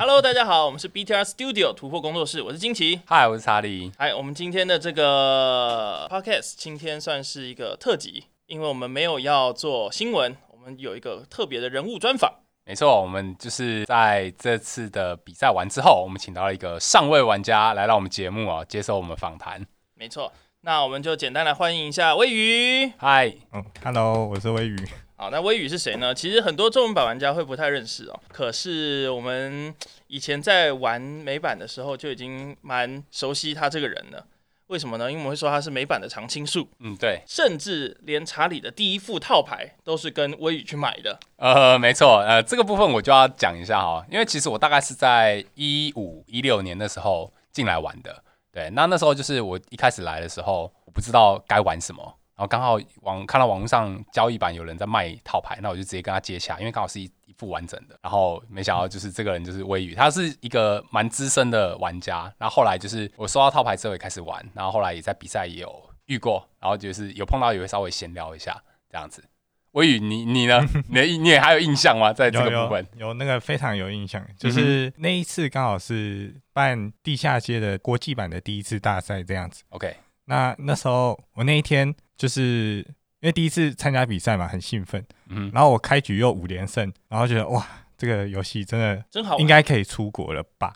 [0.00, 3.90] Hello，大家好，我们是 BTR Studio 突破工作室，我是金奇，嗨，我是查理。
[3.98, 12.32] 嗨，我们今天的这个 Podcast 今天算是一个特辑，因为我们没有要做新闻，我们有一个特别的人物专访。
[12.64, 19.66] 没错，我们就是在这次的比赛完之后，我们请到了一个上位玩家来到我们节目啊，接受我们访谈。
[19.96, 22.92] 没错，那我们就简单来欢迎一下威宇。
[22.98, 24.76] 嗨，嗯，Hello，我是威宇。
[25.20, 26.14] 好，那微雨是谁呢？
[26.14, 28.20] 其实很多中文版玩家会不太认识哦。
[28.28, 29.74] 可是我们
[30.06, 34.24] 以前在玩美版的时候就已经蛮熟悉他这个人了。
[34.68, 35.10] 为什么呢？
[35.10, 36.68] 因为我们会说他是美版的常青树。
[36.78, 37.20] 嗯，对。
[37.26, 41.18] 甚至连查理的第一副套牌都是跟微雨去买的。
[41.34, 42.18] 呃，没错。
[42.18, 48.22] 呃，这个部分我就要讲一下哈，因为其实我大概是在一五一六年的时候进来玩的。
[48.52, 52.14] 对，那那时候就是我一开始来的时候，我不知道该玩什么。
[52.38, 57.98] 然后刚好网看到网络上交易版有人在卖套牌，那我就直接跟他接洽，因为刚好是一一副完整的。
[58.00, 62.32] 然后没想到就是这个人就是微雨，他是一个蛮资深的玩家。
[62.38, 69.24] 然后后来就是我收到套牌之后也开始玩，然后后来也在比赛也有遇过，然后就是有碰到也会稍微闲聊一下这样子。
[69.72, 70.60] 微雨，你你呢？
[70.88, 72.12] 你你也还有印象吗？
[72.12, 79.62] 在这个部分有那个非常有印象，就是那一次刚好是办地下街的国际版的第一次大赛这样子。
[79.68, 79.94] OK，
[80.28, 81.94] 那那时候我那一天。
[82.18, 82.78] 就是
[83.20, 85.06] 因为第一次参加比赛嘛，很兴奋。
[85.28, 87.64] 嗯，然后我开局又五连胜，然后觉得哇，
[87.96, 90.72] 这个游戏真的真好，应该可以出国了吧？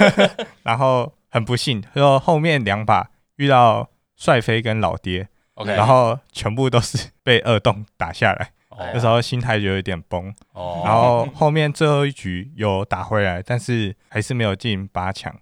[0.64, 8.52] 然后很不幸，就后面两把遇到帅飞跟老爹，OK，然后全部都是被二洞打下来。
[8.92, 15.34] 那时候心态就有点崩，哦，然后后面最后一局有打回来，但是还是没有进八强，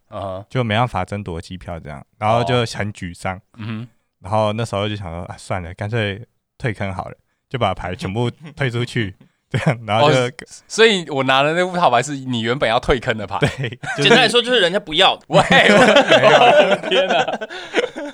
[0.48, 3.40] 就没办法争夺机票这样，然后就很沮丧。
[3.56, 3.88] 嗯哼。
[4.20, 6.20] 然后那时候就想说啊，算了，干脆
[6.58, 7.14] 退坑好了，
[7.48, 9.14] 就把牌全部退出去，
[9.48, 10.32] 这样，然后就，哦、
[10.66, 15.22] 所以我拿的那副套牌是你原本要退坑的牌，对，就是、 简单来说就是人家不要的。
[15.28, 17.22] 喂，我天哪，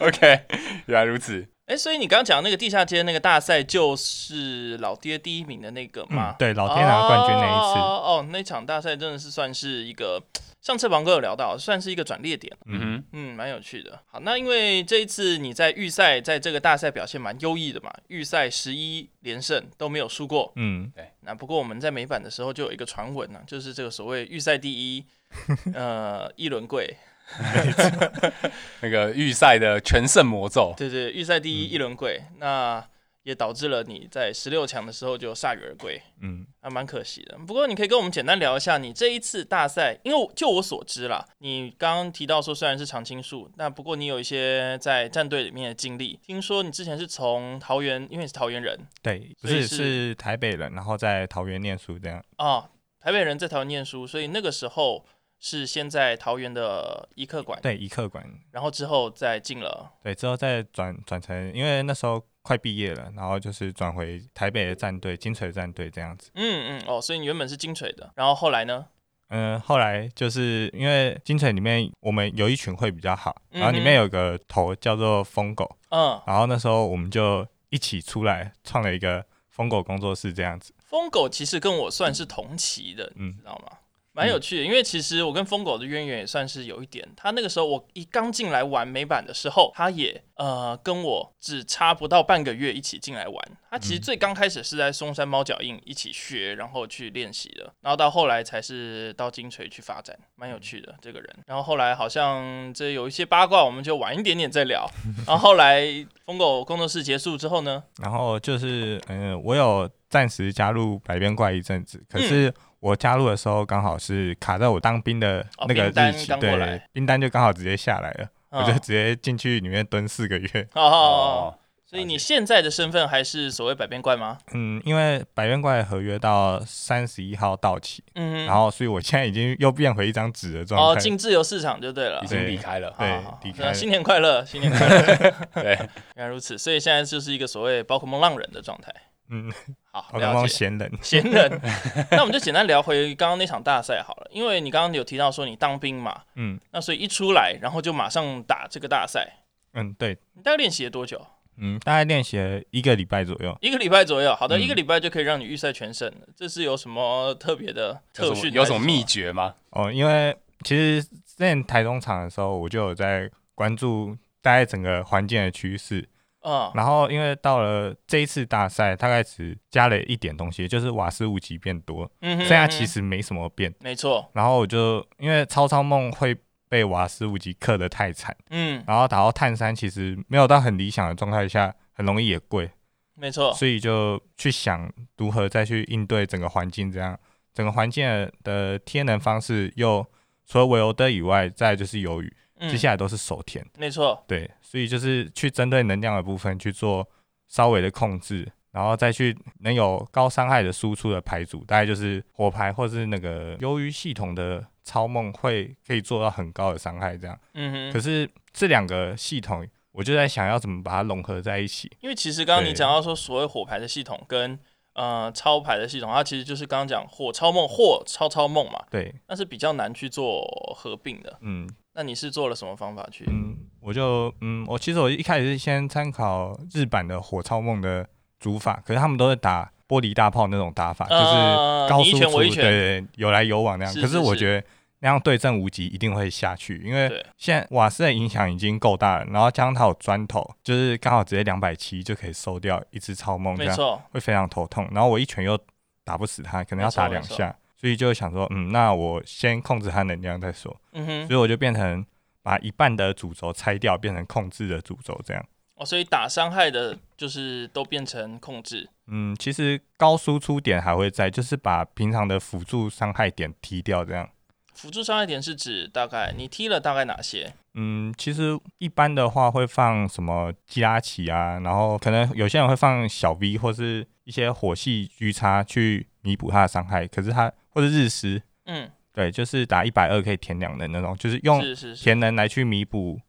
[0.06, 0.40] OK，
[0.84, 1.48] 原来如此。
[1.66, 6.32] 哎，所以你刚刚讲那个地下街那个大赛，就是老爹第一名的那个嘛？
[6.32, 7.80] 嗯、对，老爹拿冠军那一次。
[7.80, 10.22] 哦，哦，那场大赛真的是算是一个。
[10.60, 14.00] 上次王哥有聊到，算是一个转捩点，嗯哼，嗯，蛮有趣的。
[14.06, 21.06] 好，那因为这一次你在预赛，在这个大赛表现蛮优异的嘛，预赛十一连胜都没有输过，嗯，对。
[21.20, 25.04] 那不过我们在美版的时候就有一个传闻呢，就是这个所谓预赛第一，
[25.74, 26.96] 呃，一轮跪，
[28.80, 32.84] 那个预赛的全胜魔咒，对对，预赛第一一轮跪，那。
[33.24, 37.38] 也导致了你在十六强的时候就铩羽而归，嗯，还蛮可惜的。
[37.46, 46.20] 不过你可以跟我们简单聊一下你这一次大赛，因为就我所知啦，你刚刚提到说虽然是常青树，那不过你有一些在战队里面的经历。
[46.22, 52.22] 听说你之前是从桃园，因为你是桃园人，对，不是，是是台北人，然后在桃园念书这样。
[52.36, 52.68] 哦，
[53.00, 55.02] 台北人在桃园念书，所以那个时候
[55.44, 62.24] 是先在桃园的一客馆，对，一客馆，然后之后再进了，对，之后再转转成，因为那时候。
[62.46, 66.30] 快毕业了，然后就是转回台北的战队，金锤战队这样子。
[66.34, 68.84] 嗯嗯哦，所以你原本是金锤的，然后后来呢？
[69.28, 80.74] 嗯，后来就是因为金锤里面我们有一群会比较好，然后里面有个头叫做疯狗，嗯，然后那时候我们就一起出来创了一个疯狗工作室这样子。
[80.84, 83.78] 疯狗其实跟我算是同期的，嗯，你知道吗？
[84.14, 87.06] 蛮有趣的，因为其实我跟疯狗的渊源也算是有一点。
[87.16, 93.44] 他那个时候我一刚进来玩美版的时候，他也呃跟我只差不到半个月一起进来玩。
[93.68, 101.36] 他其实最刚开始是在松山猫脚印一起学，然后去练习的，然后到后来才是到金锤去发展，蛮有趣的这个人。
[101.46, 104.88] 然后后来好像这有一些八卦，我们就晚一点点再聊。
[105.26, 105.84] 然后后来
[106.24, 112.48] 疯狗工作室结束之后呢， 然后就是嗯、呃，我有暂时加入百变怪一阵子，可是。
[112.48, 112.54] 嗯
[112.84, 120.48] 我加入的时候刚好是卡在我当兵的那个日期，哦、对，兵单就刚好直接下来了，哦、我就直接进去里面蹲四个月。
[120.76, 124.36] 哦，哦所以你现在的身份还是所谓百变怪吗？
[124.52, 130.86] 嗯，因为百变怪合约到三十一号到期，嗯哼，然后所以我现在已经又变回一张纸的状态。
[130.86, 133.72] 哦，进自由市场就对了，已经离开了，对，离开。
[133.72, 135.34] 新年快乐，新年快乐。
[135.62, 135.74] 对，
[136.16, 138.92] 原来如此，所以现在就是一个所谓宝可梦浪人的状态。
[139.30, 139.50] 嗯，
[139.94, 141.60] 好，我刚刚闲人，闲人，
[142.10, 149.44] 那我们就简单聊回刚刚那场大赛好了，因为你刚刚有提到说你当兵嘛，嗯，那所以一出来，然后就马上打这个大赛，
[149.74, 151.24] 嗯，对，你大概练习了多久？
[151.58, 158.52] 嗯，大概练习了一个礼拜左右，一个礼拜左右，好的，嗯、一个礼拜就可以让你预赛全胜了，这是有什么特别的特训？
[158.52, 159.54] 有什么秘诀吗？
[159.70, 166.08] 哦，因为其实之前台中场的时候，我就有在关注大概整个环境的趋势。
[166.44, 174.30] 嗯，然后因为到了这一次大赛，大概只加了一点东西，就是瓦斯五级变多，嗯哼嗯哼，剩下其实没什么变，没错。
[174.34, 176.36] 然后我就因为超超梦会
[176.68, 182.70] 被瓦斯五级克得太惨，嗯，然后打到碳三其实没有到很理想的状态下，很容易也跪，
[183.14, 183.52] 没错。
[183.54, 187.18] 所以就去想如何再去应对整个环境，这样
[187.52, 188.06] 整个环境
[188.42, 190.04] 的天能方式又
[190.46, 192.30] 除了维欧德以外，再就是鱿鱼。
[192.60, 197.06] 接下来都是手填，没错，对，所以就是去针对能量的部分去做
[197.48, 207.38] 稍微的控制，然后再去能有高伤害的输出的牌组，大概就是火牌或是那个鱿鱼系统的超梦会可以做到很高的伤害，这样。
[207.54, 207.92] 嗯哼。
[207.92, 211.90] 可是这两个系统，我就在想要怎么把它融合在一起。
[212.00, 214.58] 因为其实刚刚你讲到说，所谓火牌的系统跟
[214.94, 218.84] 呃超牌的系统，它其实就是刚刚讲火超梦或超超梦嘛。
[218.90, 219.14] 对。
[219.28, 220.44] 那是比较难去做
[220.76, 221.38] 合并的。
[221.40, 221.68] 嗯。
[221.94, 223.24] 那你是做了什么方法去？
[223.28, 228.06] 嗯，我就嗯，我其实我一开始是先参考日版的火超梦的
[228.40, 233.94] 组法，可是他们都是打玻璃大炮那种打法，呃、就是高输出，对，有来有往那样。
[233.94, 234.66] 是是是，可是我觉得
[235.00, 244.88] 那样对阵无极一定会下去，因为现在瓦斯的影响已经够大了，然后加上它有砖头，就是刚好直接两百七就可以收掉一只超梦，这样会非常头痛。
[244.90, 245.56] 然后我一拳又
[246.02, 247.54] 打不死他，可能要打两下。
[247.84, 250.74] 所以就想说，嗯，那我先控制它能量再说。
[250.92, 251.26] 嗯哼。
[251.26, 252.02] 所以我就变成
[252.42, 255.46] 把一半的主轴拆掉，变成控制的主轴这样。
[255.74, 258.88] 哦，所以打伤害的，就是都变成控制。
[259.08, 264.26] 嗯，其实高输出点还会在，就是把平常的辅助伤害点踢掉这样。
[264.72, 267.52] 辅助伤害点是指大概你踢了大概哪些？
[267.74, 277.52] 嗯，其实一般的话会放什么基拉奇啊，然后可能有些人会放小 V 或是一些火系狙叉去弥补他的伤害，可是他。
[277.76, 281.60] 或者日食，嗯，对，就是打一百二可以填两能那种，就是用
[281.96, 283.20] 填能来去弥补，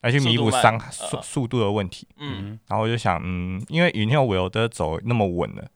[0.00, 2.08] 来去弥补伤速速度的问题。
[2.16, 5.68] 嗯，然后我就想，嗯，因为云天维欧德走那么稳了，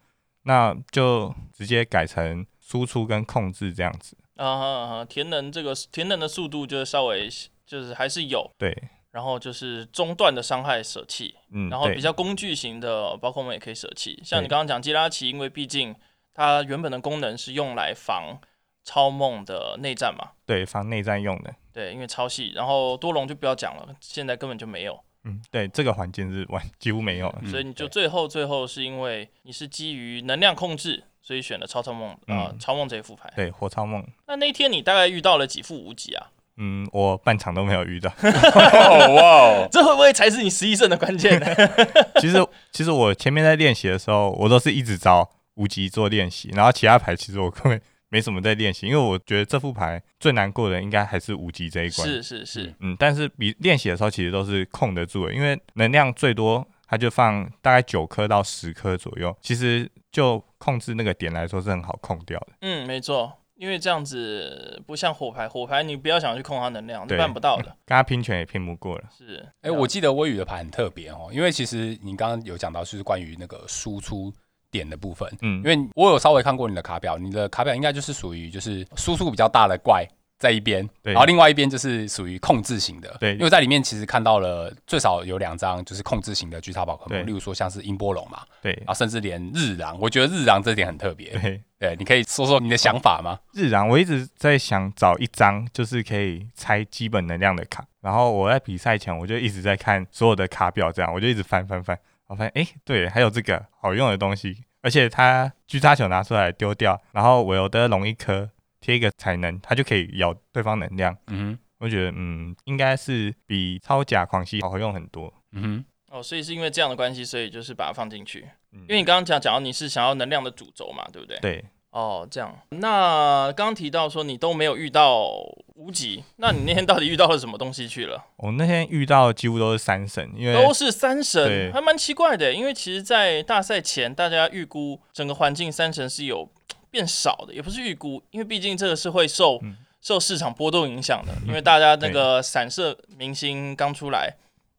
[0.45, 4.17] 那就直接改成输出跟控制这样子。
[4.37, 7.29] 啊哈哈，填能这个填能的速度就是稍微
[7.67, 8.75] 就是还是有对，
[9.11, 14.19] 然后就是中段的伤害舍弃，嗯，然后比较工具型的，包括我们也可以舍弃。
[14.25, 15.95] 像你刚刚讲基拉奇，因为毕竟。
[16.35, 18.39] 它原本的功能是用来防
[18.85, 20.33] 超梦的内战嘛？
[20.45, 21.55] 对，防内战用的。
[21.73, 25.01] 对，因为超细，然后多龙就不要讲了，现在根本就没有。
[25.25, 27.43] 嗯，对，这个环境是完几乎没有了。
[27.47, 33.33] 所以你就最后最后是因为你是基于能量控制，所以选了超超梦啊、嗯呃，超梦这一副牌。
[33.35, 34.07] 对，火超梦。
[34.27, 36.31] 那那天你大概遇到了几副无极啊？
[36.57, 38.13] 嗯，我半场都没有遇到。
[38.23, 41.47] 哇，这会不会才是你十一胜的关键呢？
[42.21, 45.29] 其实，其实我前面在练习的时候，我都是一直招。
[45.55, 52.07] 无极做练习，然后其他牌其实我根本没什么在练习，因为我觉得这副牌最难过的应该还是五级这一关。
[52.07, 62.49] 是是是，嗯，但是比练习的时候其实都是控得住的，因为能量最多它就放大概九颗到十颗左右，其实就控制那个点来说是很好控掉的。
[62.61, 69.05] 嗯，没错，因为这样子不像火牌，火牌你不要想去控它能量，你办不到的，跟他拼拳也拼不过了。
[69.17, 74.33] 是，哎、欸，我记得微雨的牌很特别哦，因为其实你刚刚有讲到就是关于那个输出。
[74.75, 80.05] 点的部分，嗯，因为我有稍微看过你的卡表，你的卡表应该就是属于就是输出比较大的怪
[80.37, 93.39] 在一边，对，然后另外一边就是属于控制型的，对，因为在里面其实看到了最少有两张就是控制型的巨塔宝可梦，例如说像是音波龙嘛，对，然后甚至连日狼，我觉得日狼这点很特别，对，对，你可以说说你的想法吗？
[93.53, 101.97] 日狼，我一直在想找一张就是可以拆基本能量的卡，然后我在比赛前我就一直在看所有的卡表，这样我就一直翻翻翻。
[102.29, 108.51] 我发现，哎、欸，对，还有这个好用的东西，而且它狙杀球拿出来丢掉，然后我有的龙一颗
[108.81, 111.17] 贴一个才能，它就可以咬对方能量。
[111.29, 115.33] 嗯哼，我觉得，嗯，应该是比超甲狂吸好用很多。
[115.53, 115.85] 嗯哼，
[116.19, 118.49] 哦，所以是因为这样的关系，所以就是把它放进去。
[118.73, 121.39] 嗯，因为你刚刚讲讲到你是想要能量的主轴嘛，对不对？
[121.41, 121.65] 对。
[121.95, 122.53] 哦，这样。
[122.71, 125.29] 那刚刚提到说你都没有遇到
[125.77, 128.21] 无极，那你那天到底遇到了什么东西去了？
[128.39, 132.53] 我那天遇到几乎都是三神，因为都是三神，还蛮奇怪的。
[132.53, 136.51] 因为其实，在大赛前，大家预估整个环境三神是有
[136.91, 141.33] 变少的，也不是预估，因为毕竟这个是会受、嗯、受市场波动影响的。
[141.47, 144.35] 因为大家那个散射明星刚出来。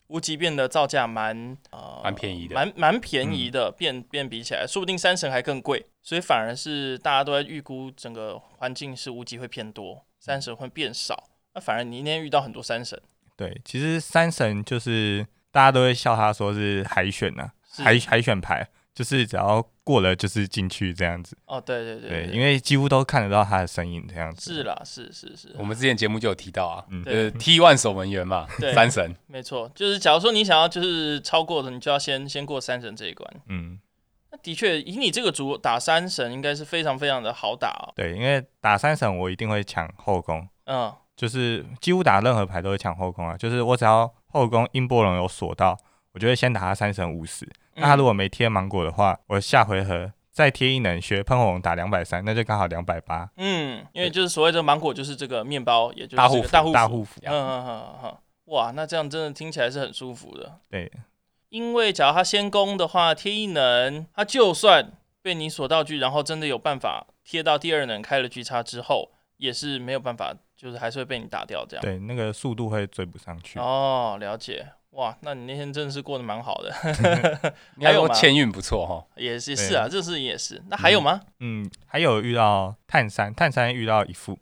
[0.07, 11.29] 无极变的造价蛮呃蛮便宜的，蛮蛮便宜的，变变比起来，说不定三神还更贵，所以反而是大家都在预估整个环境是无极会偏多，三神会变少。
[11.53, 13.01] 那反而你今天遇到很多三神，
[13.35, 21.37] 对，其实三神就是大家都会笑他说是海选呢、啊，海海选牌，就是只要过了就是进去这样子。
[21.45, 24.53] 哦，对对对，对，对，因为几乎都看得到他的身影这样子。
[24.53, 25.55] 是啦，是是是。
[25.57, 29.15] 我们之前节目就有提到啊，嗯，就是 T1 守门员嘛， 对，三神。
[29.27, 33.33] 没错，就是假如说你想要就是超过的，你就要先先过三神这一关。
[33.47, 33.79] 嗯，
[34.31, 37.93] 那的确以你这个组打三神应该是非常非常的好打哦。
[37.95, 40.45] 对，因为打三神我一定会抢后宫。
[40.65, 40.93] 嗯。
[41.15, 45.77] 就是几乎打任何牌都会抢后宫啊，就是我只要后宫音波龙有锁到，
[46.11, 47.47] 我就会先打他三神五十。
[47.75, 53.29] 那他如果没贴芒果的话，我下回合再贴一能学喷火龙打两百三，那就刚好两百八。
[53.37, 57.21] 嗯，因为就是所谓的芒果就是这个面包，也就是大护大护大护符。
[57.23, 60.59] 嗯嗯嗯嗯，哇，那这样真的听起来是很舒服的。
[60.69, 60.91] 对，
[61.49, 70.33] 因为假如他先攻的话，贴一能，他就算被你锁道具，然后真的有办法贴到第二能开了巨差之后，也是没有办法。
[70.57, 73.59] 就是还是会被你打掉，这样对，那个速度会追不上去。
[73.59, 74.65] 哦，了解。
[74.95, 76.71] 哇，那你那天真的是过得蛮好的。
[77.81, 80.61] 还有签运不错哈，也是是啊，这是也是。
[80.69, 81.21] 那还有吗？
[81.39, 84.37] 嗯，还有遇到碳三，碳三遇到一副，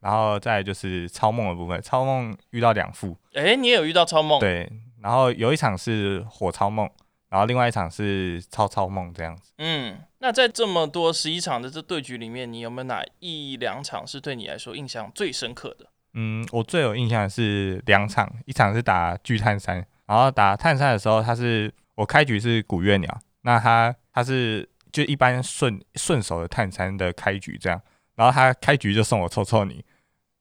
[0.00, 3.16] 然后再就是超梦的部分，超梦遇到两副。
[3.34, 4.40] 哎、欸，你也有遇到超梦？
[4.40, 4.70] 对，
[5.02, 6.88] 然后有一场是火超梦，
[7.28, 9.52] 然后另外一场是超超梦这样子。
[9.58, 9.98] 嗯。
[10.18, 15.86] 那在这么多十一场的这对局里面，你有没有哪一两场是对你来说印象最深刻的？
[16.14, 27.80] 嗯，我最有印象的是两场，一场是打巨碳三，然后打探山的时候，他是我开局是古月鸟，那他他是就一般顺顺手的探山的开局这样，
[28.14, 29.84] 然后他开局就送我臭臭你，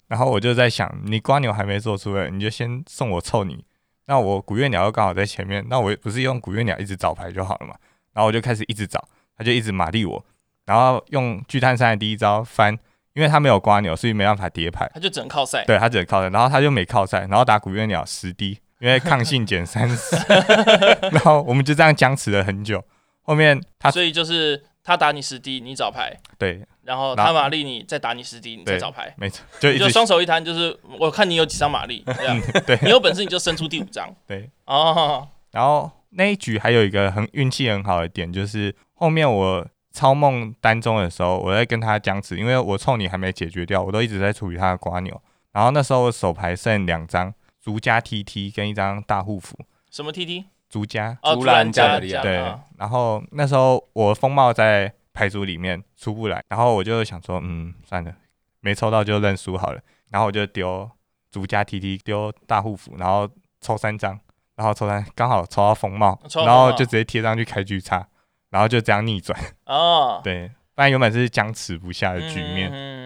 [0.07, 3.65] 然后我就在想，你瓜牛还没做出来，你就先送我臭你，
[4.05, 7.75] 那我古月鸟又刚好在前面，那我不是用古月鸟一直找牌就好了嘛，
[8.13, 9.07] 然后我就开始一直找。
[9.37, 10.25] 他就一直玛丽我，
[10.63, 12.73] 然后用巨探山的第一招翻，
[13.11, 15.65] 因为他没有瓜牛，所以没办法叠牌，他就只能靠赛。
[15.65, 20.15] 对，他只能靠赛，然后他就没靠赛，然后打古月鸟十滴，因为抗性减三十，
[21.11, 22.83] 然后我们就这样僵持了很久。
[23.21, 38.73] 后面他所以就是他打你十滴，你找牌，对，然后他玛丽你再打你十滴，你再找牌，没错，就就双手一摊，就是我看你有几张玛丽， 这样，对，你有本事你就伸出第五张，对，哦，然后那一局还有一个很运气很好的点就是。
[38.97, 45.21] 后面我超梦单中的时候，我在跟他僵持，因为我冲你还没解决掉，我都一直在处于他的瓜牛。
[45.51, 47.31] 然后那时候我手牌剩两张
[47.65, 49.57] 竹家 TT 跟一张大护符。
[49.89, 50.45] 什么 TT？
[50.69, 51.17] 竹家。
[51.23, 52.21] 哦，竹篮家的力量。
[52.21, 52.35] 对。
[52.77, 58.13] 然后那时候我风貌在牌组里面出不来，然后我就想说，嗯，算了，
[58.59, 59.81] 没抽到就认输好了。
[60.11, 60.87] 然后我就丢
[61.31, 63.27] 竹家 TT，丢大护符，然后
[63.61, 64.19] 抽三张，
[64.55, 68.07] 然后抽三刚好抽到风帽，然后就直接贴上去开局叉。
[68.51, 72.69] 然后就这样逆转哦，对，不然原本是僵持不下的局面。
[72.69, 73.04] 嗯嗯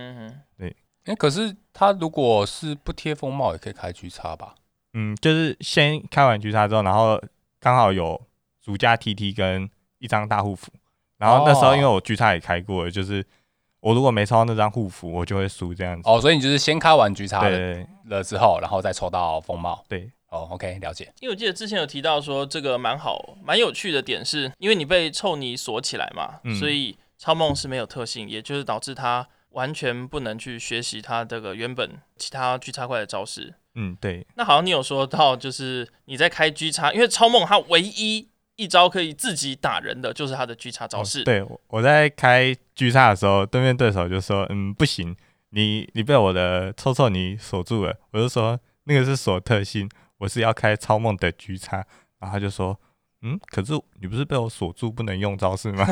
[1.06, 4.56] 嗯，对，哎，可是他如果是不贴风帽，也可以开 G 叉吧？
[4.94, 7.22] 嗯，就是先开完 G 叉之后，然后
[7.60, 8.22] 刚好有
[8.62, 10.72] 主加 TT 跟一张大护符，
[11.18, 13.25] 然后那时候因为我 G 叉也开过了，就是
[13.79, 16.10] 我如果没抽到那张护符，我就会输这样子。
[16.10, 19.84] 哦，所以你就是先开完 G 叉了之后，然后再抽到风帽。
[19.88, 20.12] 对。
[20.32, 21.12] 哦、oh，OK，了解。
[21.22, 29.27] 因为我记得之前有提到说，这个蛮好、蛮有趣的点是，因为你被臭泥锁起来嘛，嗯、所以超梦是没有特性，也就是导致他
[29.60, 33.54] 完全不能去学习他这个原本其他狙叉怪的招式。
[33.75, 34.25] 嗯，对。
[34.38, 41.20] 那好像你有说到，就是你在开狙叉，因为超梦他唯一一招可以自己打人的，就是他的狙叉招式。
[41.20, 45.13] 哦、对，我在开狙叉的时候，对面对手就说：“嗯，不行，
[45.50, 49.89] 你你被我的臭臭泥锁住了。”我就说：“那个是锁特性。”
[50.20, 51.86] 我是要开超梦的狙叉，
[52.20, 52.78] 然后他就说，
[53.21, 55.85] 嗯，可是你不是被我锁住不能用招式吗？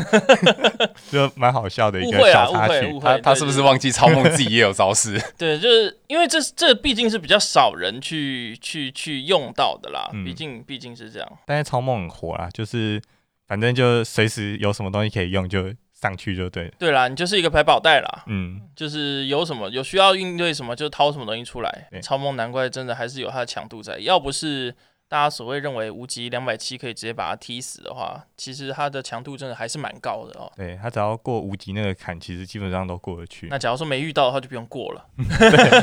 [1.12, 3.00] 就蛮好笑的一个小插曲。
[3.00, 5.19] 他他是不是忘记超梦自己也有招式？
[5.38, 11.29] 对，就是因为这这毕竟是比较少人去去去用到的啦，毕竟毕竟是这样。
[11.46, 13.01] 但是超梦很火啦，就是
[13.48, 15.74] 反正就随时有什么东西可以用就。
[16.00, 21.89] 上去就对，对啦，你就是一个百宝袋啦，嗯，就是有什么有需要应对什么就掏什么东西出来。
[22.03, 24.75] 超梦难怪真的还是有它的强度在，要不是。
[25.10, 30.52] 大家所谓认为无极两百七可以直接把它踢死的话，其实它的强度真的还是蛮高的哦。
[30.58, 33.48] 对，它只要过无极那个坎，其实基本上都过得去。
[33.50, 35.06] 那假如说没遇到的话，就不用过了，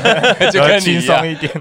[0.51, 1.51] 就更轻松一点。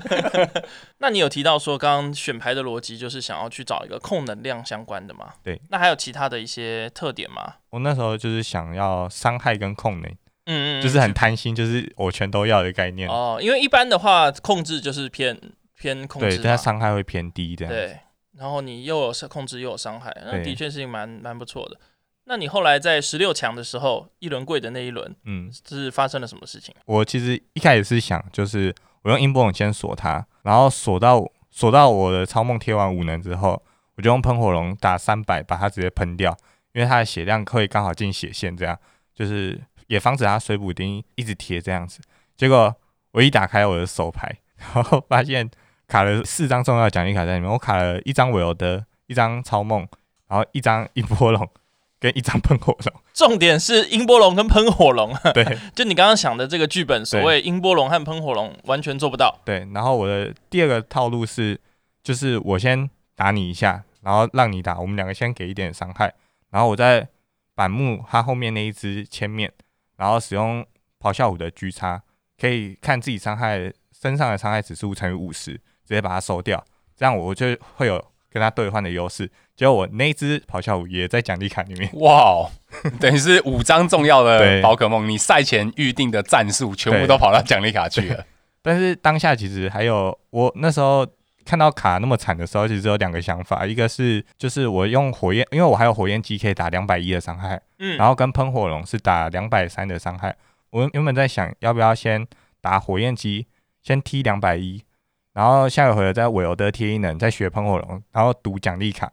[1.00, 5.32] 那你有提到说，刚刚选牌的逻辑就是想要去找一个控能量相关的吗？
[5.42, 5.58] 对。
[5.70, 7.54] 那还有其他的一些特点吗？
[7.70, 10.10] 我那时候就是想要伤害跟控能，
[10.44, 13.08] 嗯嗯，就是很贪心，就是我全都要的概念。
[13.08, 15.40] 哦，因为一般的话，控制就是偏。
[15.84, 17.72] 偏控制，对，但它伤害会偏低这样。
[17.72, 17.98] 对，
[18.38, 21.78] 然后你又有控制又有伤害，那的确是蛮蛮不错的。
[22.24, 26.74] 那你后来在十六强的时候，一轮跪的那一轮，嗯，是发生了什么事情？
[26.86, 33.62] 我其实一开始是想，就是我用音波龙先锁它，然后锁到锁到我的超梦贴完五能之后，
[33.96, 36.34] 我就用喷火龙打三百把它直接喷掉，
[36.72, 38.78] 因为它的血量会刚好进血线，这样
[39.14, 42.00] 就是也防止它水补丁一直贴这样子。
[42.38, 42.74] 结果
[43.12, 45.48] 我一打开我的手牌，然后发现
[45.94, 49.86] 卡了四张重要奖励卡在里面，我卡了一张韦欧德，一张超梦，
[50.26, 51.48] 然后一张音波龙。
[52.00, 55.14] 跟一张喷火龙，重点是音波龙跟喷火龙。
[55.32, 55.42] 对，
[55.74, 59.40] 就你刚刚想的这个剧本，所谓音波龙和喷火龙完全做不到。
[59.42, 61.58] 对，然后我的第二个套路是，
[62.02, 66.12] 就是我先打你一下，然后让你打，我们两个先给一点伤害，
[66.50, 67.08] 然后我在
[67.54, 69.50] 板木它后面那一只千面，
[69.96, 70.66] 然后使用
[71.00, 72.02] 咆哮虎的狙叉，
[72.38, 76.64] 可以看自己伤害身上的伤害指数乘以五十，直接把它收掉，
[76.96, 79.30] 这样我就会有跟他兑换的优势。
[79.56, 82.48] 结果我那只咆哮虎也在奖励卡里面，哇，
[82.98, 88.24] 等于是五张重要的 宝可梦，你赛前预定的战术全部都跑到奖励卡去了。
[88.60, 91.06] 但是当下其实还有，我那时候
[91.44, 100.34] 看到卡那么惨的时候，其实有两个想法，一个是就是我用火焰，因为我还有火焰机可以打两百一的伤害，嗯，然后跟喷火龙是打两百三的伤害。
[100.70, 102.26] 我原本在想要不要先
[102.60, 103.46] 打火焰机，
[103.82, 104.82] 先踢两百一，
[105.34, 109.12] 然后下个回合在韦欧德贴一能，再学喷火龙，然后赌奖励卡。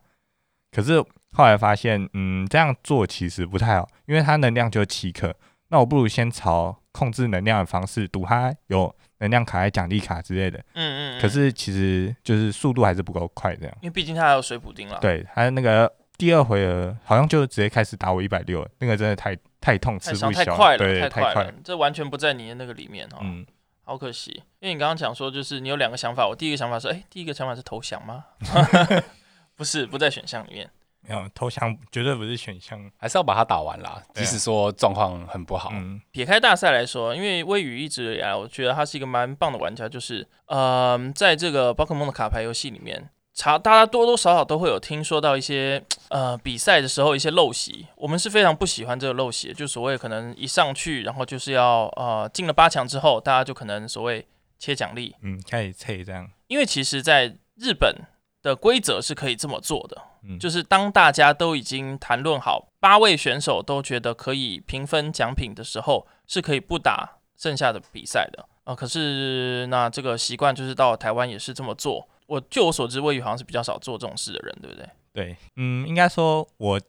[0.71, 5.35] 可是后来发现，嗯，这样做其实不太好，因为它能量就七颗，
[5.69, 10.59] 那我不如先朝控制能量的方式赌它有能量卡、奖励卡之类的。
[10.75, 11.21] 嗯，嗯嗯。
[11.21, 13.77] 可是其实就是速度还是不够快，这样。
[13.81, 14.99] 因为毕竟它还有水补丁了。
[15.01, 20.31] 对，它那个第二回合好像就直接开始打我一百六，那个真的太太痛，吃不消。
[20.31, 23.17] 太快了，对，太快了，这完全不在你的那个里面哦。
[23.21, 23.45] 嗯。
[23.91, 24.31] 好可惜，
[24.61, 26.25] 因为你刚刚讲说，就是你有两个想法。
[26.25, 28.23] 我第一个想法是，哎，第一个想法是投降吗？
[29.53, 30.69] 不是，不在选项里面。
[31.01, 34.01] 没有投降，绝对不是选项，还是要把它打完啦。
[34.13, 35.71] 即使说状况很不好。
[35.73, 39.89] 嗯，撇开大赛来说，因为微雨一直以来，我觉得他是一个蛮棒的玩家。
[39.89, 47.87] 就是，呃，在这个宝可梦的卡牌游戏里面，查大家多多少少都会有听说到一些，呃，比赛的时候一些陋习。
[47.95, 54.27] 我们是非常不喜欢这个陋习，就所谓可能一上去，然后就是要呃进了八强之后，大家就可能所谓
[54.59, 56.29] 切奖励，嗯，开始切这样。
[56.47, 57.95] 因为其实在日本
[58.43, 59.97] 的规则是可以这么做的。
[60.39, 68.75] 就是当大家都已经谈论好，八位选手都觉得可以平分奖品的时候，是可以不打剩下的比赛的啊。
[68.75, 72.07] 可是那这个习惯就是到台湾也是这么做。
[72.31, 74.89] 我据我所知，魏宇好像是比较少做这种事的人，对不对？
[75.13, 76.79] 对，嗯，应该说我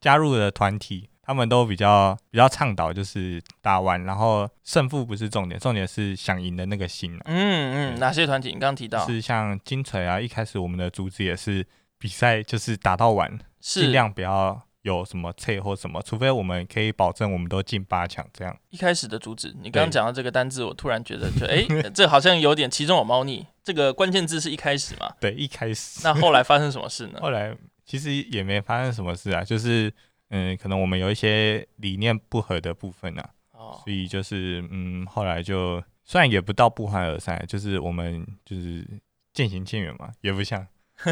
[0.00, 7.22] 加入的团体，他们都比较比较倡导，就是打完然后胜负不是重点，重点是想赢的那个心啊。
[7.24, 8.48] 嗯嗯，哪些团体？
[8.48, 11.66] 你刚刚提到是像金锤啊，一开始我们的主旨也是。
[12.02, 18.56] 比赛就是打到完，尽量不要有什么脆或什么，除非我们可以保证我们都进八强这样。
[18.70, 23.46] 一开始的主旨，你刚刚讲到这个单字，我突然觉得就，就哎， 这好像有点其中有猫腻。
[23.62, 25.12] 这个关键字是一开始嘛？
[25.20, 26.00] 对，一开始。
[26.02, 27.18] 那后来发生什么事呢？
[27.22, 29.92] 后来其实也没发生什么事啊，就是
[30.30, 38.86] 嗯，可能我们有一些理念不合的部分啊，哦，所以就是嗯，后来就虽然也不到不欢而散，就是我们就是
[39.34, 40.66] 渐行渐远嘛，也不像。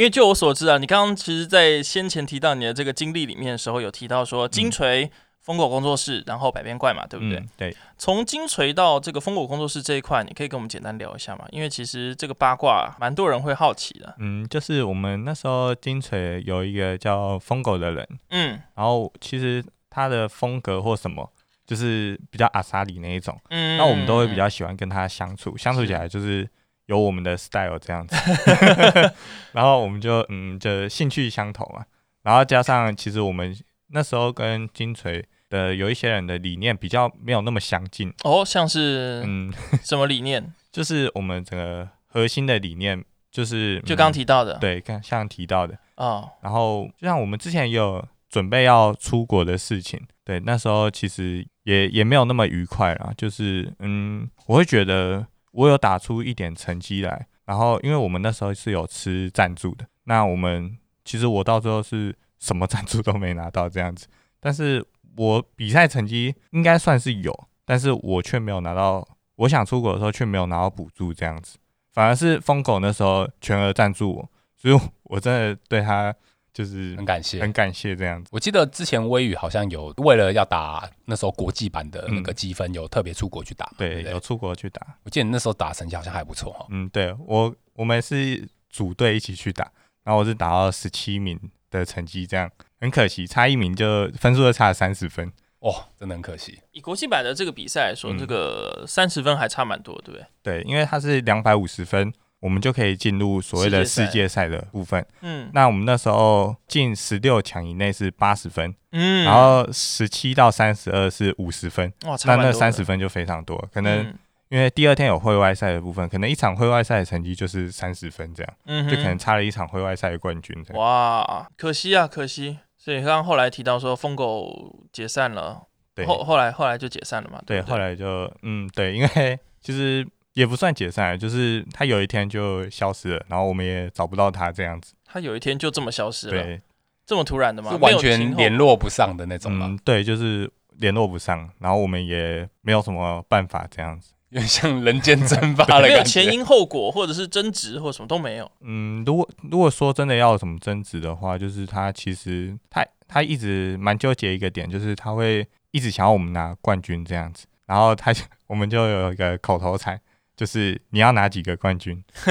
[0.00, 5.10] 因为就我所知啊，你刚刚其实，在先前提到你的这个经历里面的时候，有提到说金锤、
[5.42, 7.38] 疯狗工作室，然后百变怪嘛，对不对？
[7.38, 7.76] 嗯、对。
[7.98, 11.44] 从金锤到这个疯狗工作室这一块，你可以跟我们简单聊一下吗？
[11.50, 14.14] 因为其实这个八卦蛮多人会好奇的。
[14.20, 21.30] 嗯，就是我们那时候金锤有一个叫疯狗的人，嗯，然后其实他的风格或什么，
[21.66, 26.48] 就是比较阿萨里那一种，嗯，那我们都会比较喜欢跟他相处，相处起来就是。
[26.90, 28.16] 有我们的 style 这样子，
[29.54, 31.84] 然后我们就嗯，就兴趣相投嘛，
[32.22, 33.56] 然后加上其实我们
[33.92, 38.12] 那时候跟金锤的有一些人的理念比较没有那么相近。
[38.24, 39.52] 哦，像是嗯。
[39.84, 40.52] 什么理念？
[40.72, 45.78] 就是我们整个核心的理念就是、嗯、就刚提到的，对，刚像提到的。
[45.94, 55.24] 哦，然后就像我们之前也有准备要出国的事情，对，那时候其实也也没有那么愉快啦，就是嗯，我会觉得。
[55.52, 64.06] 我有打出一点成绩来，然后因为我们那时候是有吃赞助的，那我们其实我到最后是什么赞助都没拿到这样子，
[64.38, 64.84] 但是
[65.16, 71.58] 我比赛成绩应该算是有，但是我却没有拿到，我想出国的时候却没有拿到补助这样子，
[71.92, 76.14] 反而是疯狗那时候全额赞助我，所以我真的对他。
[76.52, 78.28] 就是很感谢，很感谢这样子。
[78.32, 83.72] 我记得之前微雨好像有为了要打那时候国际版的那个积分，有特别出国去打。
[83.78, 84.84] 对，有出国去打。
[85.04, 86.66] 我记得你那时候打成绩好像还不错哈。
[86.70, 89.70] 嗯，对我我们是组队一起去打，
[90.02, 91.38] 然后我是打到十七名
[91.70, 95.32] 的成绩，这样很可惜，差一名就分数就差了三十分。
[95.60, 96.58] 哦，真的很可惜。
[96.72, 100.26] 以国际版的这个比赛来说，嗯、这个三十分还差蛮多，对不对？
[100.42, 102.12] 对，因为它是两百五十分。
[102.40, 105.06] 我们就可以进入所谓的世界赛的部分。
[105.20, 114.12] 嗯，那我们那时候进十六强以内是八十分，嗯，然后十七到三十二是五十分，哇，那那三十分就非常多，可能
[114.48, 120.56] 因为第二天有会外赛的部分，可能一场会外赛的成绩就是三十分这样，嗯，就可能差了一场会外赛的冠军。
[120.72, 122.58] 哇，可惜啊，可惜。
[122.78, 125.60] 所以刚刚后来提到说疯狗解散了，
[125.94, 130.08] 对，后后来后来就解散了嘛，对，对，后来就嗯对，因为其实。
[130.34, 134.94] 也不算解散，就是他有一天就消失了，然后我们也找不到他这样子。
[135.04, 136.60] 他有一天就这么消失了，对，
[137.04, 137.72] 这么突然的吗？
[137.72, 139.66] 是完全联络不上的那种吗？
[139.68, 148.48] 嗯，对，就是联络不上，然后我们也没有什么办法这样子， 有点像人间蒸发了， 没有前因后果，或者是争执，或者什么都没有。
[148.60, 160.00] 嗯，如果如果说真的要有什么争执的话，就是他其实他他一直蛮纠结一个点，就是他会一直想要我们拿冠军这样子，然后他就 我们就有一个口头禅。
[160.40, 162.02] 就是你要拿几个冠军？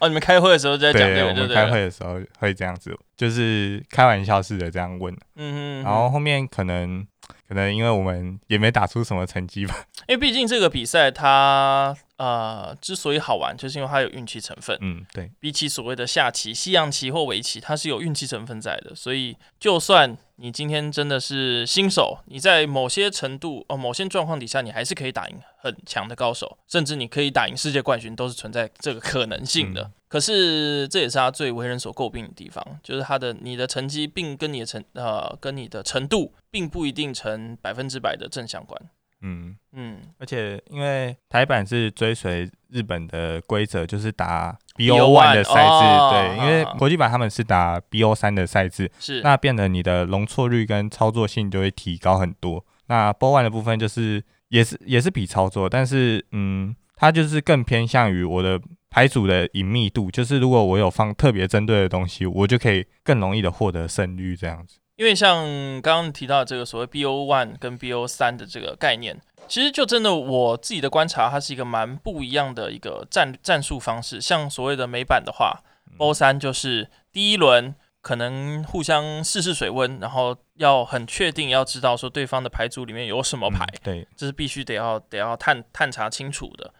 [0.00, 5.16] 哦，你们开会的时候在讲这个，对，我们开会的时候会这样子，就是开玩笑似的这样问。
[5.36, 7.06] 嗯哼，然后后面可能
[7.48, 9.72] 可能因为我们也没打出什么成绩吧，
[10.08, 11.96] 因为毕竟这个比赛它。
[12.22, 14.78] 呃，之所以好玩，就是因为它有运气成分。
[14.80, 18.94] 嗯，对，比起所谓的下棋、西洋棋或围棋，它是有运气成分在的。
[18.94, 29.82] 所以，就算你今天真的是新手，你在某些程度、哦、呃、某些状况底下，你还是可以打赢很强的高手，甚至你可以打赢世界冠军，都是存在这个可能性的。
[29.82, 38.80] 嗯、可是，这也是他最为人所诟病的地方，就是他的你的成绩，并跟你的成呃跟你的程度，并不一定成百分之百的正相关。
[39.22, 52.64] 嗯嗯，而且因为台版是追随日本的规则，就是打 BO one 的赛制，哦、对，因为国际版他们是打 BO 三的赛制，是那变得你的容错率跟操作性就会提高很多。
[52.86, 64.76] 那 BO one 的部分就是也是也是比操作，但是嗯，它就是更偏向于我的牌组的隐秘度，就是如果我有放特别针对的东西，我就可以更容易的获得胜率这样子。
[65.02, 65.44] 因为像
[65.80, 74.20] 刚刚提到这个所谓 BO one 跟 BO 三的这个概念，其实就真的我自己的观察，它是一个蛮不一样的一个战战术方式。
[74.20, 75.60] 像所谓的美版的话
[75.98, 86.72] ，BO 三就是第一轮可能互相试试水温，然后要很确定要知道说对方的牌组里面有什么牌，嗯、对，这是必须得要得要探探查清楚的，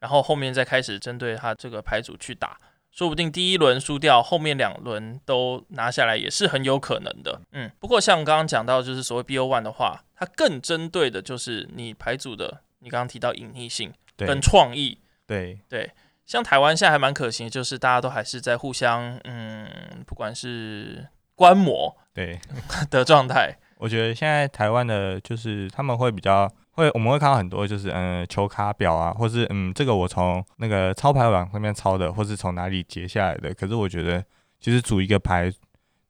[0.00, 2.58] 然后后面再开始针对他这个牌组去打。
[2.96, 7.42] 说不定第一轮输掉，后面两轮都拿下来也是很有可能的。
[7.52, 14.98] 嗯，不过像刚刚讲到，就是所谓 BO one 的话，它更针对的就是你牌组的，你刚刚提到隐匿性跟创意。
[15.26, 15.92] 对对，
[16.24, 19.68] 像台湾现在还蛮可行，就是大家都还是在互相，嗯，
[20.06, 22.40] 不管是观摩对
[22.90, 23.58] 的状态。
[23.76, 26.50] 我觉得现在台湾的，就是他们会比较。
[26.76, 33.52] 会，我们会看到很多，就是嗯，球卡表啊，或是嗯，这个我从那个抄牌网上面抄的，或是从哪里截下来的。
[33.54, 34.22] 可是我觉得，
[34.60, 35.50] 其实组一个牌，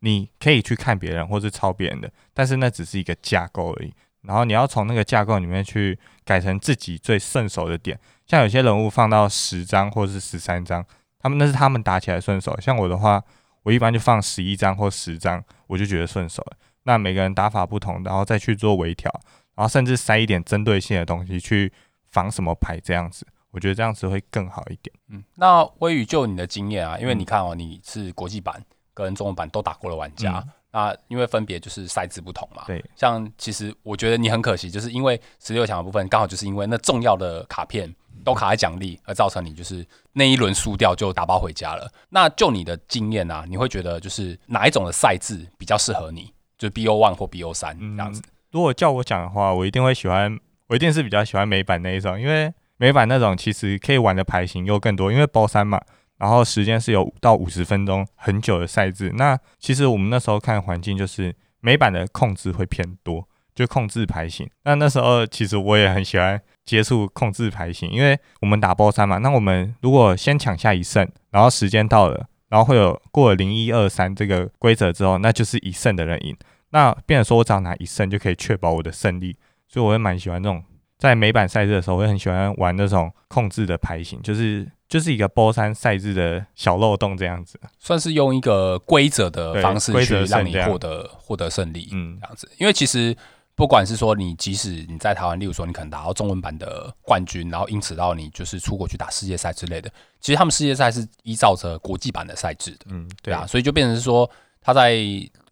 [0.01, 3.95] 你可以去看别人或是抄别人的，但是那只是一个架构而已。
[4.23, 7.97] 然后你要从那个架构里面去改成自己最顺手的点。
[8.27, 10.85] 像有些人物放到十张或是十三张，
[11.21, 12.59] 他们那是他们打起来顺手。
[12.61, 13.23] 像我的话，
[13.63, 16.57] 我一般就放十一张或十张，我就觉得顺手了。
[16.83, 19.09] 那每个人打法不同，然后再去做微调。
[19.57, 21.73] 然后甚至塞一点针对性的东西去
[22.11, 24.95] 防什么牌，这样子，我觉得这样子会更好一点。
[25.09, 28.63] 嗯，那微宇就你的经验啊，因为你看哦，你是国际版
[28.95, 32.65] 跟中文版都打过的玩家，嗯、那因为分别就是赛制不同嘛。
[32.67, 37.93] 对，像其实我觉得你很可惜，就是因为十六强的部分刚好就是因为那重要的卡片
[38.25, 41.91] 都卡在奖励，而造成你就是那一轮输掉就打包回家了。
[42.11, 46.33] 那就你的经验啊，你会觉得就是哪一种的赛制比较适合你？
[46.59, 48.21] 就是 BO one 或 BO 三这样子。
[48.21, 55.81] 嗯如果叫我讲的话，我一定会喜欢，我一定是比较喜欢美版那一种，因为美版那种其实可以玩的牌型又更多，因为包三嘛，
[56.19, 59.13] 然后时间是有五到五十分钟，很久的赛制。
[59.17, 64.49] 那其实我们那时候看环境就是美版的控制会偏多，就控制牌型。
[64.65, 76.37] 那那时候其实我也很喜欢接触控制牌型，因为我们打包三嘛，那我们如果先抢下一胜，然后时间到了，然后会有过零一二三这个规则之后，那就是一胜的人赢。
[76.77, 79.35] 那变成说，我只要拿一胜就可以确保我的胜利，
[79.67, 80.63] 所以我会蛮喜欢这种
[80.99, 92.47] 在美版赛制的时候，我会很喜欢玩那种控制的牌型，就是就是一个波山赛制的小漏洞这样子，算是用一个规则的方式去让你获得获得胜利，嗯，这样子。
[92.59, 93.17] 因为其实
[93.55, 104.31] 不管是说你即使你在台湾，例如说你可能拿到中文版的冠军，然后因此到你就是出国去打世界赛之类的，其实他们世界赛是依照着国际版的赛制的，嗯，对啊，所以就变成是说。
[104.67, 104.97] 他在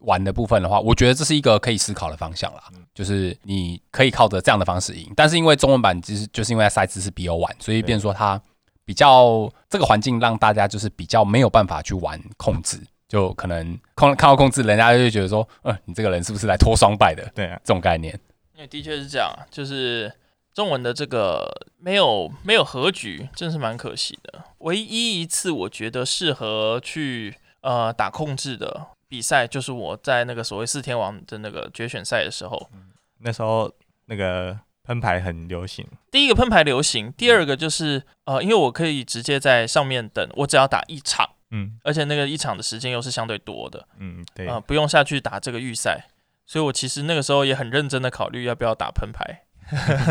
[0.05, 2.63] 玩的部分的话，我觉得这是一个可以思考的方向啦。
[2.93, 8.41] 就是你可以靠着这样的方式赢，但是因为中文版其实就是因为赛制是 BO 玩所以变成说它
[8.85, 17.29] 比较这个环境让大家就是比较没有办法去玩控制，就可能控看到控制，人家就会觉得说，呃，你这个人是不是来拖双败的？
[17.35, 18.17] 对啊，这种概念。
[18.53, 20.13] 因为的确是这样，就是
[20.53, 24.45] 中文的这个没有没有和局，真是蛮可惜的。
[24.59, 33.71] 唯一一次我觉得适合去呃打控制的比赛，就是我在那个所谓四天王的那个决选赛的时候，嗯，那时候
[34.07, 35.87] 那个喷牌很流行。
[36.11, 46.07] 第一个喷牌流行，第二个就是呃，因为我可以直接在上面等，我只要打一场，嗯，而且那个一场的时间又是相对多的，嗯，对，呃，不用下去打这个预赛。
[46.45, 49.45] 所以，我其实那个时候也很认真的考虑要不要打喷牌，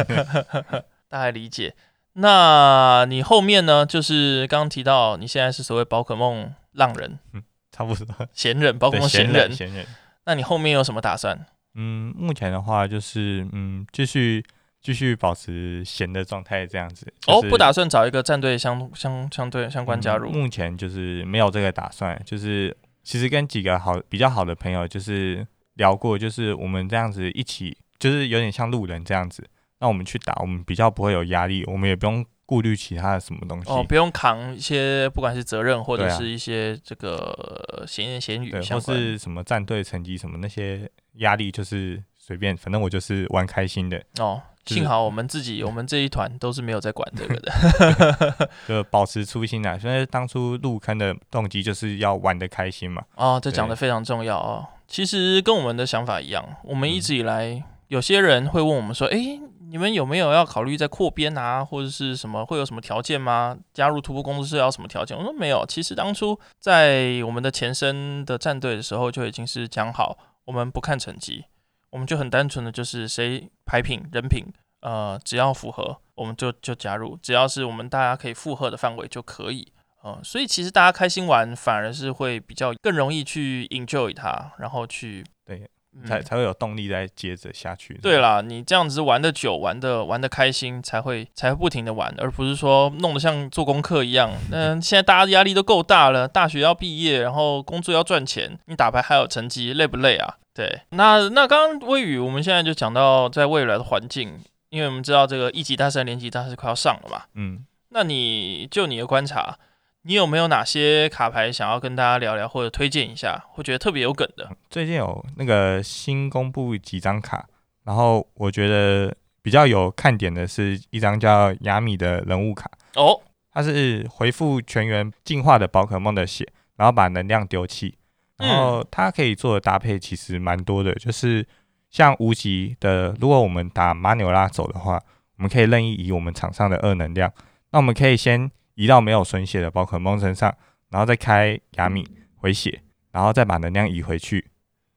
[1.08, 1.76] 大概理解。
[2.14, 3.84] 那你后面呢？
[3.84, 7.42] 就是刚刚提到你现在是所谓宝可梦浪人，嗯，
[7.74, 9.84] 差不多闲人，包括闲人，闲人。
[10.26, 11.38] 那你后面有什么打算？
[11.74, 14.44] 嗯，目前的话就是嗯，继续
[14.80, 17.12] 继续保持闲的状态这样子。
[17.20, 20.32] 就是、哦，不打算找一个战队相相相对相关加入、嗯？
[20.32, 22.20] 目前就是没有这个打算。
[22.24, 25.46] 就是其实跟几个好比较好的朋友就是。
[25.76, 29.44] 聊过，就是我们这样子一起，就是有点像路人这样子。
[29.80, 33.70] 那我们去打，我们比较不会有压力，我们也不用顾虑其他的什么东西。
[33.70, 44.02] 哦，不用扛一些不管是责任或者是一些这个闲言闲语，或是什么战队成绩什么那些压力，就是随便，反正我就是玩开心的。
[44.18, 49.78] 哦，幸好我们自己，我们这一团都是没有在管这个的， 就保持初心啊。
[49.78, 53.02] 所以当初入坑的动机就是要玩得开心嘛。
[53.14, 54.66] 哦，这讲的非常重要哦。
[54.86, 59.40] 其实跟我们的想法一样，我们一直以来，有些人会问我们说：“诶，
[59.74, 63.58] 你们有没有要考虑在扩编啊，或者是什么会有什么条件吗？
[63.72, 65.66] 加入突破工作室要什么条件？”我说没有。
[65.66, 71.46] 其实当初在我们的前身的战队的时候，就已经是讲好，我们不看成绩，
[71.90, 74.44] 我们就很单纯的就是谁牌品人品，
[74.82, 79.72] 呃，只要符合，我们就就加入，只要是我们大家可以负荷的范围就可以。
[80.04, 85.68] 嗯，所以其实大家开心玩，反而是会比较更容易去 enjoy 它，然后去对，
[86.06, 87.94] 才才会有动力再接着下去。
[88.02, 94.30] 对啦，你这样子玩的久，玩的玩的开心，才会才会不停的玩，而不是说弄得像做功课一样。
[94.50, 100.36] 嗯， 现在大家压力都够大了，大学要毕业，然后工作要赚钱，你打牌还有成绩，累不累啊？
[100.52, 104.38] 对，那那刚刚微雨，我们现在就讲到在未来的环境，
[104.70, 107.22] 因为我们知道这个一级大赛、年级大赛快要上了嘛。
[107.34, 109.58] 嗯，那你就你的观察。
[110.06, 114.50] 你有没有哪些卡牌想要跟大家聊聊，或者推荐一下，会觉得特别有梗的？
[114.68, 117.46] 最近有那个新公布几张卡，
[117.84, 123.18] 然后我觉得比较有看点的是一张叫亚米的人物卡哦，
[123.50, 127.96] 它是回复全员进化的宝可梦的血，然后把能量丢弃，
[128.36, 131.46] 然后它可以做的搭配其实蛮多的，就是
[131.88, 135.02] 像无极的，如果我们打马纽拉走的话，
[135.38, 137.32] 我们可以任意以我们场上的二能量，
[137.70, 138.50] 那我们可以先。
[138.74, 140.54] 移到没有损血的宝可梦身上，
[140.90, 142.06] 然后再开雅米
[142.36, 142.82] 回血，
[143.12, 144.46] 然后再把能量移回去。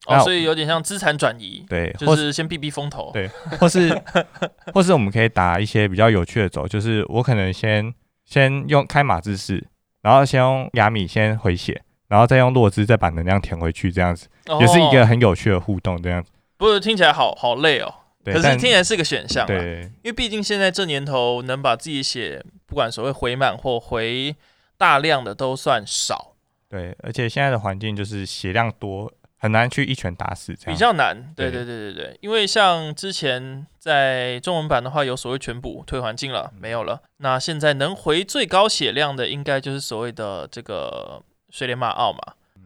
[0.06, 1.66] 哦，所以有点像资产转移。
[1.68, 3.12] 对，就是先避避风头。
[3.13, 3.28] 对，
[3.60, 4.02] 或是
[4.74, 9.68] 或是我们可以打一些比较有趣的走，就是我可能先先用开马姿势，
[10.02, 16.02] 然后先用雅米先回血，然后再用洛兹再把能量填回去，这样子、哦、也是一个很有趣的互动。
[16.02, 17.94] 这样子，不是听起来好好累哦。
[18.24, 24.36] 可是听起来是个选项，对，因为毕竟现在这年头能把自己血不管所谓回满或回
[24.78, 26.36] 大量的都算少，
[26.70, 42.20] 对，而且现在的环境就是血量多，很难去一拳打死，这样比较难，对对对对对，因为像之前在中文版的话有所谓全补退环境了，没有了，那现在能回最高血量的应该就是所谓的这个水莲马奥嘛，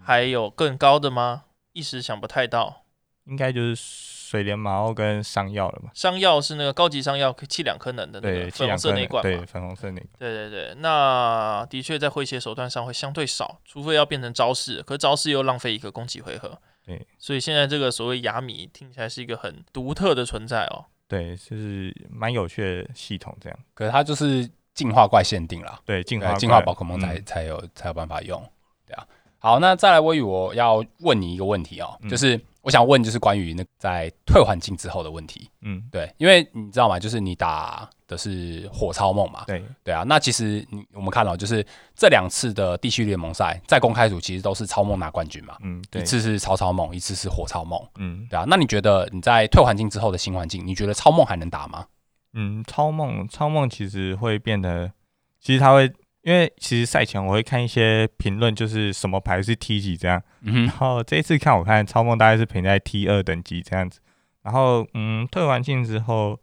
[0.04, 1.44] 还有更高的吗？
[1.74, 2.84] 一时想不太到，
[3.26, 4.11] 应该就是。
[4.32, 5.92] 水莲马奥跟商药了嘛？
[5.94, 10.08] 商药是那个高级商药，气两颗能的那个粉红色那罐，对，粉红色那个。
[10.18, 16.58] 对对对，那的确在回血手段上会相对少，除非要变成招式，可是招式又浪费一个攻击回合。
[16.86, 20.86] 对，所以现在这个所谓亚米听起来是一个很独特的存在哦。
[21.10, 23.60] 对，就是蛮有趣的系统这样。
[23.74, 28.42] 可是它就是进化怪限定啦，对，进化进化宝可梦才、嗯、才有才有办法用。
[28.88, 29.06] 对啊，
[29.40, 32.40] 好，那再来微雨，我要问你一个问题哦，嗯、就是。
[32.62, 35.50] 我想问，就是关于那在退环境之后的问题。
[35.62, 37.00] 嗯，对，因为你知道吗？
[37.00, 39.44] 就是你打的是火超梦嘛。
[39.48, 40.04] 对，对啊。
[40.06, 45.58] 那其实你我们看到，就是这两次的地区联盟赛，在公开组其实都是超梦拿冠军嘛。
[45.64, 46.02] 嗯，对。
[46.02, 47.82] 一次是超超梦，一次是火超梦。
[47.98, 48.46] 嗯，对啊。
[48.48, 51.86] 那你觉得你在退环境之后的新环境，你觉得超梦还能打吗？
[52.34, 54.92] 嗯，超梦超梦其实会变得，
[55.40, 55.92] 其实它会。
[56.24, 64.00] 因为其实赛前我会看一些评论，就是什么牌是 T 级这样，然后这一次看我看超梦大概是评在 T 二等级这样子，
[64.44, 66.40] 然后嗯退完境之后，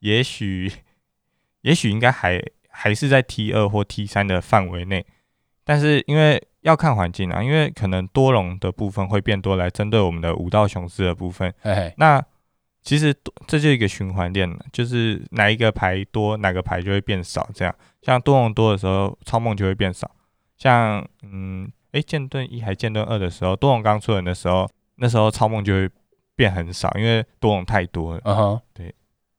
[0.00, 0.72] 也许
[1.60, 5.06] 也许应该还还是在 T 二或 T 三的范围内，
[5.64, 11.52] 但是因为要看环境啊，因为可能多龙的部分会变多，来针对我们的五道雄狮的部分。
[11.60, 11.94] 嘿嘿。
[11.96, 12.24] 那
[12.82, 13.14] 其实
[13.46, 17.48] 这就是一个循环链，就是哪一个牌多，哪个牌就会变少。
[17.54, 20.10] 这样，像多龙多的时候，超梦就会变少。
[20.58, 25.88] 像嗯，诶、欸，剑盾一还剑盾二的时候，多龙刚出人的时候，那时候超梦就会
[26.34, 28.20] 变很少，因为多龙太多了。
[28.24, 28.94] 嗯哼，对，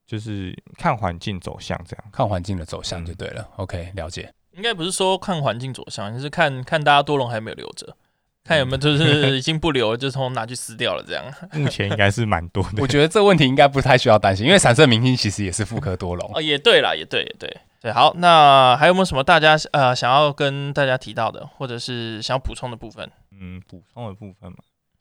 [0.08, 3.41] 就是看环境走向这样，看环境的走向就对了。
[3.41, 4.34] 嗯、OK，了解。
[4.51, 7.97] 应该不是说看环境走向，就是看看大家多龙还有没有留着。
[8.43, 11.23] 看有没有就是已经不留，就从拿去撕掉了这样。
[11.53, 12.82] 目前应该是蛮多的。
[12.82, 16.32] 我觉得这个问题应该不太需要担心，因为闪射明星其实也是复刻多龙。
[16.36, 17.91] 哦，也对啦，也对，也对，对。
[17.93, 23.10] 好，那还有没有什么大家呃想要跟大家提到的，或者是想要补充的部分？
[23.32, 24.58] 嗯，补充的部分嘛，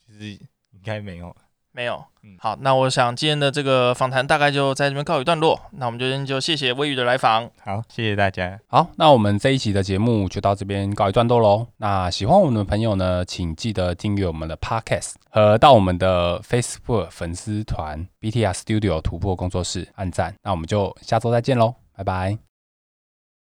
[0.06, 1.34] 其实应该没有。
[1.74, 5.58] 没有，嗯，好，那我想今天的这个访谈大概就在这边告一段落。
[5.72, 8.60] 那我们今天就谢谢威宇的来访，好，谢谢大家。
[8.66, 11.66] 好，那我们这一期的节目就到这边告一段落喽。
[11.78, 20.34] 那喜欢我们的朋友呢，请记得订阅我们的 Podcast 和到我们的 Facebook 粉丝团 BTR Studio 突破工作室按赞。
[20.42, 22.51] 那我们就下周再见喽，拜拜。